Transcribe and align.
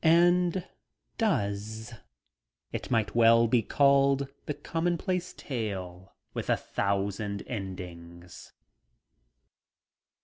And 0.03 0.67
does. 1.19 1.93
It 2.71 2.89
might 2.89 3.13
well 3.13 3.45
be 3.47 3.61
called 3.61 4.29
"The 4.47 4.55
Commonplace 4.55 5.31
Tale 5.37 6.15
with 6.33 6.49
a 6.49 6.57
Thousand 6.57 7.43
Endings." 7.45 8.51